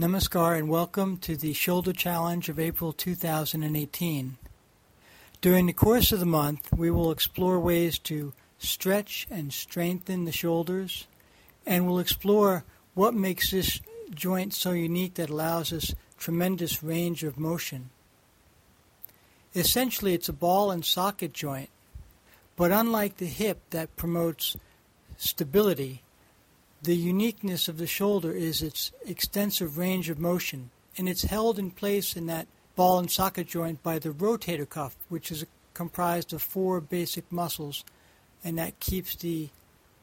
Namaskar 0.00 0.56
and 0.56 0.70
welcome 0.70 1.18
to 1.18 1.36
the 1.36 1.52
Shoulder 1.52 1.92
Challenge 1.92 2.48
of 2.48 2.58
April 2.58 2.90
2018. 2.94 4.38
During 5.42 5.66
the 5.66 5.74
course 5.74 6.10
of 6.10 6.20
the 6.20 6.24
month, 6.24 6.72
we 6.72 6.90
will 6.90 7.10
explore 7.10 7.60
ways 7.60 7.98
to 7.98 8.32
stretch 8.56 9.26
and 9.30 9.52
strengthen 9.52 10.24
the 10.24 10.32
shoulders, 10.32 11.06
and 11.66 11.86
we'll 11.86 11.98
explore 11.98 12.64
what 12.94 13.12
makes 13.12 13.50
this 13.50 13.82
joint 14.14 14.54
so 14.54 14.70
unique 14.70 15.16
that 15.16 15.28
allows 15.28 15.70
us 15.70 15.94
tremendous 16.16 16.82
range 16.82 17.22
of 17.22 17.38
motion. 17.38 17.90
Essentially, 19.54 20.14
it's 20.14 20.30
a 20.30 20.32
ball 20.32 20.70
and 20.70 20.82
socket 20.82 21.34
joint, 21.34 21.68
but 22.56 22.72
unlike 22.72 23.18
the 23.18 23.26
hip 23.26 23.60
that 23.68 23.96
promotes 23.96 24.56
stability, 25.18 26.00
the 26.82 26.96
uniqueness 26.96 27.68
of 27.68 27.78
the 27.78 27.86
shoulder 27.86 28.32
is 28.32 28.62
its 28.62 28.92
extensive 29.06 29.76
range 29.76 30.08
of 30.08 30.18
motion, 30.18 30.70
and 30.96 31.08
it's 31.08 31.22
held 31.22 31.58
in 31.58 31.70
place 31.70 32.16
in 32.16 32.26
that 32.26 32.46
ball 32.74 32.98
and 32.98 33.10
socket 33.10 33.46
joint 33.46 33.82
by 33.82 33.98
the 33.98 34.10
rotator 34.10 34.68
cuff, 34.68 34.96
which 35.08 35.30
is 35.30 35.44
comprised 35.74 36.32
of 36.32 36.40
four 36.40 36.80
basic 36.80 37.30
muscles, 37.30 37.84
and 38.42 38.58
that 38.58 38.80
keeps 38.80 39.14
the 39.16 39.50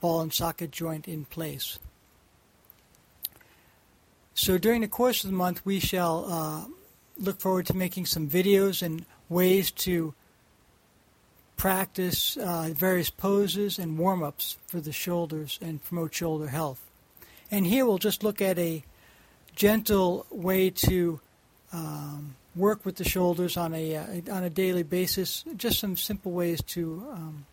ball 0.00 0.20
and 0.20 0.32
socket 0.32 0.70
joint 0.70 1.06
in 1.06 1.24
place. 1.24 1.78
So 4.34 4.58
during 4.58 4.80
the 4.80 4.88
course 4.88 5.22
of 5.22 5.30
the 5.30 5.36
month, 5.36 5.64
we 5.64 5.78
shall 5.78 6.26
uh, 6.28 6.64
look 7.16 7.40
forward 7.40 7.66
to 7.66 7.76
making 7.76 8.06
some 8.06 8.28
videos 8.28 8.82
and 8.82 9.06
ways 9.28 9.70
to 9.70 10.12
practice 11.56 12.36
uh, 12.36 12.70
various 12.72 13.10
poses 13.10 13.78
and 13.78 13.98
warm 13.98 14.22
ups 14.22 14.58
for 14.66 14.80
the 14.80 14.92
shoulders 14.92 15.58
and 15.62 15.82
promote 15.82 16.14
shoulder 16.14 16.48
health. 16.48 16.80
And 17.50 17.66
here 17.66 17.86
we'll 17.86 17.98
just 17.98 18.24
look 18.24 18.40
at 18.40 18.58
a 18.58 18.82
gentle 19.54 20.26
way 20.30 20.70
to 20.70 21.20
um, 21.72 22.36
work 22.56 22.84
with 22.84 22.96
the 22.96 23.04
shoulders 23.04 23.56
on 23.56 23.74
a 23.74 23.96
uh, 23.96 24.06
on 24.30 24.44
a 24.44 24.50
daily 24.50 24.82
basis. 24.82 25.44
Just 25.56 25.78
some 25.78 25.96
simple 25.96 26.32
ways 26.32 26.62
to 26.62 27.06
um, 27.12 27.46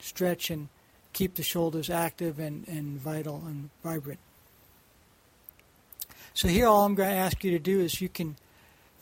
stretch 0.00 0.50
and 0.50 0.68
keep 1.12 1.34
the 1.34 1.42
shoulders 1.42 1.88
active 1.88 2.38
and, 2.38 2.68
and 2.68 3.00
vital 3.00 3.42
and 3.46 3.70
vibrant. 3.82 4.20
So 6.34 6.48
here 6.48 6.66
all 6.66 6.84
I'm 6.84 6.94
going 6.94 7.08
to 7.08 7.14
ask 7.14 7.42
you 7.42 7.50
to 7.52 7.58
do 7.58 7.80
is 7.80 8.02
you 8.02 8.10
can 8.10 8.36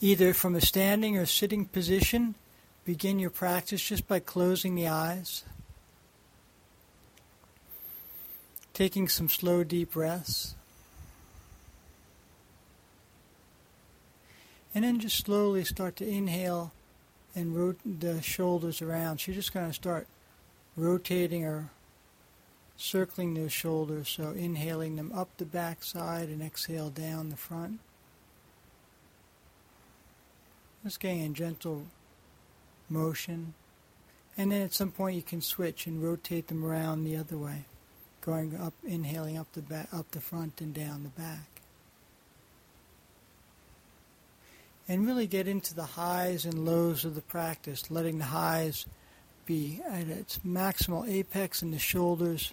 either 0.00 0.32
from 0.32 0.54
a 0.54 0.60
standing 0.60 1.16
or 1.16 1.26
sitting 1.26 1.64
position 1.64 2.36
begin 2.84 3.18
your 3.18 3.30
practice 3.30 3.82
just 3.82 4.06
by 4.06 4.18
closing 4.18 4.74
the 4.74 4.88
eyes, 4.88 5.44
taking 8.72 9.08
some 9.08 9.28
slow, 9.28 9.64
deep 9.64 9.92
breaths, 9.92 10.54
and 14.74 14.84
then 14.84 14.98
just 14.98 15.24
slowly 15.24 15.64
start 15.64 15.96
to 15.96 16.06
inhale 16.06 16.72
and 17.34 17.56
rotate 17.56 18.00
the 18.00 18.20
shoulders 18.20 18.82
around. 18.82 19.18
So 19.18 19.30
you're 19.32 19.40
just 19.40 19.54
going 19.54 19.68
to 19.68 19.72
start 19.72 20.06
rotating 20.76 21.44
or 21.44 21.70
circling 22.76 23.34
those 23.34 23.52
shoulders. 23.52 24.08
So 24.08 24.30
inhaling 24.30 24.96
them 24.96 25.12
up 25.12 25.28
the 25.36 25.44
back 25.44 25.82
side 25.82 26.28
and 26.28 26.42
exhale 26.42 26.90
down 26.90 27.30
the 27.30 27.36
front. 27.36 27.80
Just 30.82 31.00
getting 31.00 31.22
a 31.22 31.28
gentle 31.30 31.86
motion. 32.88 33.54
And 34.36 34.50
then 34.50 34.62
at 34.62 34.74
some 34.74 34.90
point 34.90 35.16
you 35.16 35.22
can 35.22 35.40
switch 35.40 35.86
and 35.86 36.02
rotate 36.02 36.48
them 36.48 36.64
around 36.64 37.04
the 37.04 37.16
other 37.16 37.36
way, 37.36 37.64
going 38.20 38.56
up, 38.56 38.74
inhaling 38.84 39.38
up 39.38 39.52
the 39.52 39.62
back, 39.62 39.88
up 39.92 40.10
the 40.10 40.20
front 40.20 40.60
and 40.60 40.74
down 40.74 41.02
the 41.02 41.20
back. 41.20 41.48
And 44.88 45.06
really 45.06 45.26
get 45.26 45.48
into 45.48 45.74
the 45.74 45.84
highs 45.84 46.44
and 46.44 46.66
lows 46.66 47.04
of 47.04 47.14
the 47.14 47.22
practice, 47.22 47.90
letting 47.90 48.18
the 48.18 48.24
highs 48.24 48.84
be 49.46 49.80
at 49.88 50.08
its 50.08 50.38
maximal 50.38 51.08
apex 51.08 51.62
and 51.62 51.72
the 51.72 51.78
shoulders 51.78 52.52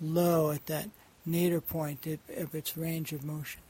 low 0.00 0.50
at 0.50 0.66
that 0.66 0.88
nadir 1.24 1.60
point 1.60 2.06
of 2.36 2.54
its 2.54 2.76
range 2.76 3.12
of 3.12 3.24
motion. 3.24 3.60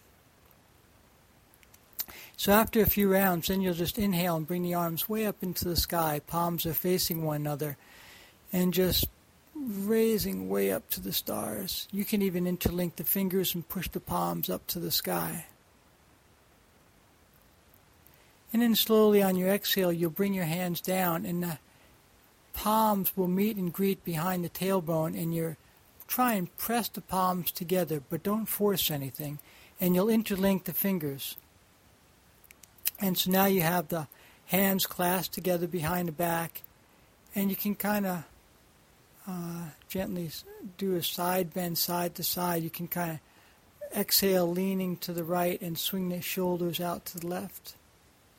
So 2.36 2.52
after 2.52 2.80
a 2.80 2.86
few 2.86 3.12
rounds, 3.12 3.48
then 3.48 3.60
you'll 3.60 3.74
just 3.74 3.98
inhale 3.98 4.36
and 4.36 4.46
bring 4.46 4.62
the 4.62 4.74
arms 4.74 5.08
way 5.08 5.26
up 5.26 5.42
into 5.42 5.64
the 5.64 5.76
sky. 5.76 6.20
Palms 6.26 6.66
are 6.66 6.74
facing 6.74 7.24
one 7.24 7.36
another. 7.36 7.76
And 8.52 8.74
just 8.74 9.06
raising 9.54 10.48
way 10.48 10.72
up 10.72 10.88
to 10.90 11.00
the 11.00 11.12
stars. 11.12 11.88
You 11.92 12.04
can 12.04 12.22
even 12.22 12.44
interlink 12.44 12.96
the 12.96 13.04
fingers 13.04 13.54
and 13.54 13.68
push 13.68 13.88
the 13.88 14.00
palms 14.00 14.50
up 14.50 14.66
to 14.68 14.78
the 14.78 14.90
sky. 14.90 15.46
And 18.52 18.60
then 18.60 18.74
slowly 18.74 19.22
on 19.22 19.36
your 19.36 19.48
exhale, 19.48 19.92
you'll 19.92 20.10
bring 20.10 20.34
your 20.34 20.44
hands 20.44 20.80
down 20.80 21.24
and 21.24 21.42
the 21.42 21.58
palms 22.52 23.16
will 23.16 23.28
meet 23.28 23.56
and 23.56 23.72
greet 23.72 24.04
behind 24.04 24.44
the 24.44 24.50
tailbone 24.50 25.20
and 25.20 25.34
you 25.34 25.56
try 26.06 26.34
and 26.34 26.54
press 26.58 26.88
the 26.88 27.00
palms 27.00 27.50
together, 27.50 28.02
but 28.10 28.22
don't 28.22 28.46
force 28.46 28.90
anything. 28.90 29.38
And 29.80 29.94
you'll 29.94 30.06
interlink 30.08 30.64
the 30.64 30.74
fingers. 30.74 31.36
And 33.02 33.18
so 33.18 33.32
now 33.32 33.46
you 33.46 33.62
have 33.62 33.88
the 33.88 34.06
hands 34.46 34.86
clasped 34.86 35.34
together 35.34 35.66
behind 35.66 36.06
the 36.06 36.12
back, 36.12 36.62
and 37.34 37.50
you 37.50 37.56
can 37.56 37.74
kind 37.74 38.06
of 38.06 38.24
uh, 39.26 39.64
gently 39.88 40.30
do 40.78 40.94
a 40.94 41.02
side 41.02 41.52
bend 41.52 41.78
side 41.78 42.14
to 42.14 42.22
side. 42.22 42.62
You 42.62 42.70
can 42.70 42.86
kind 42.86 43.18
of 43.90 43.98
exhale, 43.98 44.48
leaning 44.48 44.96
to 44.98 45.12
the 45.12 45.24
right, 45.24 45.60
and 45.60 45.76
swing 45.76 46.10
the 46.10 46.22
shoulders 46.22 46.80
out 46.80 47.04
to 47.06 47.18
the 47.18 47.26
left. 47.26 47.74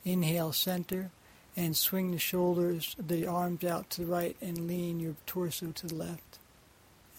Inhale, 0.02 0.52
center, 0.52 1.10
and 1.56 1.76
swing 1.76 2.10
the 2.10 2.18
shoulders, 2.18 2.96
the 2.98 3.26
arms 3.26 3.64
out 3.64 3.90
to 3.90 4.00
the 4.00 4.06
right, 4.06 4.36
and 4.40 4.66
lean 4.66 4.98
your 4.98 5.14
torso 5.26 5.72
to 5.72 5.86
the 5.86 5.94
left. 5.94 6.38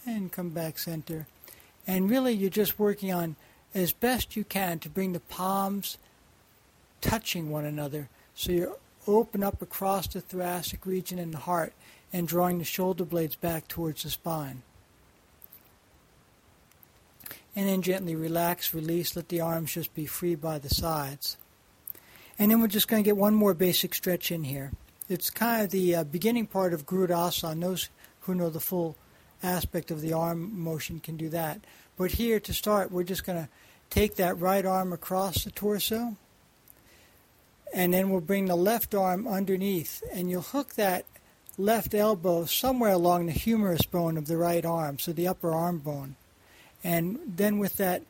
And 0.04 0.32
come 0.32 0.50
back 0.50 0.78
center. 0.78 1.28
And 1.86 2.10
really, 2.10 2.32
you're 2.32 2.50
just 2.50 2.78
working 2.78 3.12
on 3.12 3.36
as 3.72 3.92
best 3.92 4.34
you 4.34 4.42
can 4.42 4.80
to 4.80 4.88
bring 4.88 5.12
the 5.12 5.20
palms 5.20 5.96
touching 7.00 7.50
one 7.50 7.64
another. 7.64 8.08
So 8.34 8.52
you 8.52 8.76
open 9.06 9.42
up 9.42 9.62
across 9.62 10.06
the 10.06 10.20
thoracic 10.20 10.84
region 10.86 11.18
and 11.18 11.32
the 11.32 11.38
heart 11.38 11.72
and 12.12 12.26
drawing 12.26 12.58
the 12.58 12.64
shoulder 12.64 13.04
blades 13.04 13.36
back 13.36 13.68
towards 13.68 14.02
the 14.02 14.10
spine. 14.10 14.62
And 17.54 17.68
then 17.68 17.82
gently 17.82 18.14
relax, 18.14 18.74
release, 18.74 19.16
let 19.16 19.28
the 19.28 19.40
arms 19.40 19.74
just 19.74 19.94
be 19.94 20.06
free 20.06 20.34
by 20.34 20.58
the 20.58 20.68
sides. 20.68 21.36
And 22.38 22.50
then 22.50 22.60
we're 22.60 22.66
just 22.66 22.88
going 22.88 23.02
to 23.02 23.08
get 23.08 23.16
one 23.16 23.34
more 23.34 23.54
basic 23.54 23.94
stretch 23.94 24.30
in 24.30 24.44
here. 24.44 24.72
It's 25.08 25.30
kind 25.30 25.64
of 25.64 25.70
the 25.70 25.94
uh, 25.94 26.04
beginning 26.04 26.48
part 26.48 26.74
of 26.74 26.84
Garudasana. 26.84 27.60
Those 27.60 27.88
who 28.20 28.34
know 28.34 28.50
the 28.50 28.60
full 28.60 28.96
aspect 29.42 29.90
of 29.90 30.02
the 30.02 30.12
arm 30.12 30.60
motion 30.60 31.00
can 31.00 31.16
do 31.16 31.30
that. 31.30 31.60
But 31.96 32.12
here 32.12 32.40
to 32.40 32.52
start, 32.52 32.92
we're 32.92 33.04
just 33.04 33.24
going 33.24 33.42
to 33.42 33.48
take 33.88 34.16
that 34.16 34.38
right 34.38 34.66
arm 34.66 34.92
across 34.92 35.44
the 35.44 35.50
torso 35.50 36.16
and 37.76 37.92
then 37.92 38.08
we'll 38.08 38.22
bring 38.22 38.46
the 38.46 38.56
left 38.56 38.94
arm 38.94 39.28
underneath, 39.28 40.02
and 40.10 40.30
you'll 40.30 40.40
hook 40.40 40.76
that 40.76 41.04
left 41.58 41.94
elbow 41.94 42.46
somewhere 42.46 42.92
along 42.92 43.26
the 43.26 43.32
humerus 43.32 43.82
bone 43.82 44.16
of 44.16 44.26
the 44.26 44.38
right 44.38 44.64
arm, 44.64 44.98
so 44.98 45.12
the 45.12 45.28
upper 45.28 45.52
arm 45.52 45.78
bone. 45.78 46.16
And 46.82 47.18
then 47.26 47.58
with 47.58 47.76
that 47.76 48.02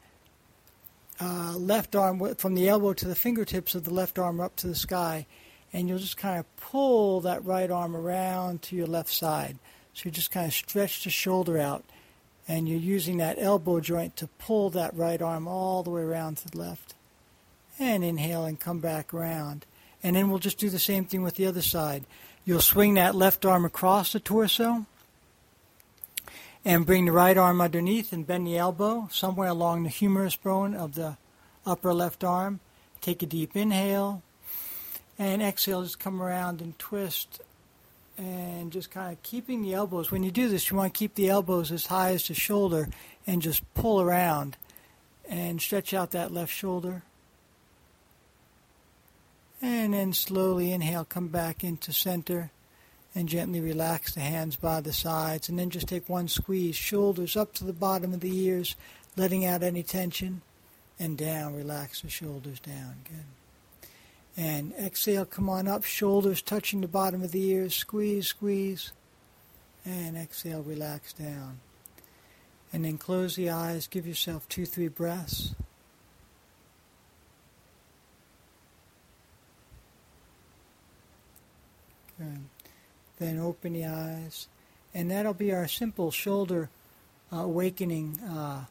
uh, 1.21 1.57
left 1.57 1.97
arm, 1.97 2.37
from 2.37 2.55
the 2.55 2.69
elbow 2.69 2.93
to 2.93 3.09
the 3.09 3.17
fingertips 3.17 3.75
of 3.75 3.83
the 3.83 3.93
left 3.93 4.21
arm 4.21 4.41
up 4.41 4.55
to 4.57 4.69
the 4.69 4.77
sky, 4.77 5.27
and 5.73 5.89
you'll 5.89 5.99
just 5.99 6.17
kind 6.17 6.39
of 6.39 6.57
pull 6.57 7.21
that 7.23 7.45
right 7.45 7.71
arm 7.71 7.97
around 7.97 8.63
to 8.63 8.77
your 8.77 8.87
left 8.87 9.13
side. 9.13 9.59
So 9.95 10.03
you 10.05 10.13
just 10.13 10.31
kind 10.31 10.47
of 10.47 10.55
stretch 10.55 11.03
the 11.03 11.11
shoulder 11.11 11.59
out, 11.59 11.85
and 12.47 12.69
you're 12.69 12.79
using 12.79 13.17
that 13.17 13.41
elbow 13.41 13.81
joint 13.81 14.15
to 14.19 14.29
pull 14.39 14.71
that 14.71 14.95
right 14.95 15.21
arm 15.21 15.49
all 15.49 15.83
the 15.83 15.91
way 15.91 16.03
around 16.03 16.37
to 16.37 16.51
the 16.51 16.59
left 16.59 16.95
and 17.79 18.05
inhale 18.05 18.45
and 18.45 18.59
come 18.59 18.81
back 18.81 19.13
around. 19.13 19.67
And 20.03 20.15
then 20.15 20.31
we'll 20.31 20.39
just 20.39 20.59
do 20.59 20.71
the 20.71 20.79
same 20.79 21.05
thing 21.05 21.23
with 21.23 21.35
the 21.35 21.47
other 21.47 21.63
side. 21.63 22.05
You'll 22.45 22.61
swing 22.61 22.95
that 22.95 23.15
left 23.15 23.45
arm 23.45 23.65
across 23.65 24.13
the 24.13 24.21
torso 24.21 24.87
and 26.65 26.87
bring 26.87 27.05
the 27.05 27.13
right 27.13 27.37
arm 27.37 27.61
underneath 27.61 28.13
and 28.13 28.27
bend 28.27 28.47
the 28.47 28.57
elbow 28.57 29.09
somewhere 29.11 29.49
along 29.49 29.83
the 29.83 29.89
humerus 29.89 30.37
bone 30.37 30.75
of 30.75 30.95
the 30.95 31.17
upper 31.65 31.93
left 31.93 32.25
arm. 32.25 32.61
Take 33.01 33.23
a 33.23 33.27
deep 33.27 33.57
inhale 33.57 34.23
and 35.19 35.43
exhale, 35.43 35.83
just 35.83 35.99
come 35.99 36.23
around 36.23 36.61
and 36.61 36.79
twist 36.79 37.41
and 38.19 38.73
just 38.73 38.91
kind 38.91 39.13
of 39.13 39.23
keeping 39.23 39.63
the 39.63 39.75
elbows. 39.75 40.11
When 40.11 40.23
you 40.23 40.31
do 40.31 40.49
this, 40.49 40.71
you 40.71 40.77
want 40.77 40.95
to 40.95 40.99
keep 40.99 41.15
the 41.15 41.29
elbows 41.29 41.71
as 41.71 41.87
high 41.87 42.11
as 42.11 42.27
the 42.27 42.35
shoulder 42.35 42.89
and 43.27 43.43
just 43.43 43.63
pull 43.75 44.01
around 44.01 44.57
and 45.29 45.61
stretch 45.61 45.93
out 45.93 46.13
that 46.13 46.33
left 46.33 46.53
shoulder. 46.53 47.03
And 49.63 49.95
then 49.95 50.13
slowly 50.13 50.73
inhale, 50.73 51.05
come 51.05 51.29
back 51.29 51.65
into 51.65 51.93
center 51.93 52.51
and 53.15 53.29
gently 53.29 53.61
relax 53.61 54.15
the 54.15 54.21
hands 54.21 54.57
by 54.57 54.81
the 54.81 54.93
sides. 54.93 55.49
And 55.49 55.59
then 55.59 55.71
just 55.71 55.89
take 55.89 56.09
one 56.09 56.29
squeeze, 56.29 56.77
shoulders 56.77 57.37
up 57.37 57.55
to 57.55 57.65
the 57.65 57.73
bottom 57.73 58.13
of 58.13 58.21
the 58.21 58.37
ears, 58.37 58.77
letting 59.17 59.45
out 59.47 59.63
any 59.63 59.83
tension. 59.83 60.43
and 60.99 61.17
down. 61.19 61.55
Relax 61.55 62.01
the 62.03 62.09
shoulders 62.09 62.61
down. 62.61 62.97
Good. 63.05 63.91
And 64.37 64.73
exhale, 64.75 65.25
come 65.25 65.49
on 65.49 65.67
up, 65.67 65.85
shoulders 65.85 66.43
touching 66.43 66.83
the 66.83 66.89
bottom 66.89 67.23
of 67.23 67.33
the 67.33 67.43
ears. 67.49 67.75
Squeeze, 67.75 68.29
squeeze. 68.29 68.93
And 69.85 70.17
exhale, 70.17 70.63
relax 70.63 71.13
down. 71.13 71.61
And 72.73 72.85
then 72.85 72.99
close 72.99 73.37
the 73.37 73.51
eyes, 73.51 73.87
give 73.87 74.07
yourself 74.07 74.49
two, 74.49 74.67
three 74.67 74.89
breaths. 74.89 75.55
Good. 82.19 82.45
Then 83.19 83.39
open 83.39 83.73
the 83.73 83.87
eyes. 83.87 84.49
And 84.95 85.11
that'll 85.11 85.35
be 85.35 85.53
our 85.53 85.69
simple 85.69 86.11
shoulder 86.11 86.71
uh, 87.33 87.39
awakening 87.39 88.19
uh, 88.21 88.65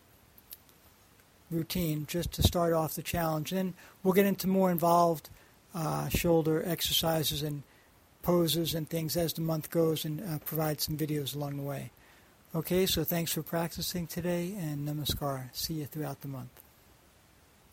routine 1.51 2.06
just 2.07 2.31
to 2.33 2.44
start 2.44 2.74
off 2.74 2.95
the 2.95 3.03
challenge. 3.03 3.51
Then 3.51 3.74
we'll 4.03 4.13
get 4.13 4.25
into 4.25 4.47
more 4.47 4.71
involved 4.71 5.30
uh, 5.74 6.09
shoulder 6.09 6.63
exercises 6.65 7.44
and 7.44 7.63
poses 8.24 8.74
and 8.74 8.89
things 8.89 9.15
as 9.15 9.33
the 9.33 9.42
month 9.42 9.69
goes 9.69 10.03
and 10.03 10.21
uh, 10.21 10.39
provide 10.39 10.81
some 10.81 10.97
videos 10.97 11.36
along 11.36 11.57
the 11.57 11.63
way. 11.63 11.92
Okay, 12.56 12.86
so 12.86 13.03
thanks 13.03 13.33
for 13.33 13.44
practicing 13.44 14.07
today 14.07 14.56
and 14.57 14.88
namaskar. 14.88 15.50
See 15.53 15.75
you 15.75 15.86
throughout 15.86 16.21
the 16.21 16.30
month. 16.30 16.65